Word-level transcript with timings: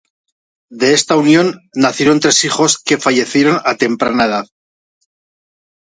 De 0.71 0.95
esta 0.95 1.15
unión 1.15 1.59
nacieron 1.75 2.19
tres 2.19 2.43
hijos 2.43 2.79
que 2.79 2.97
fallecieron 2.97 3.59
a 3.65 3.75
temporada 3.75 4.25
edad. 4.25 4.47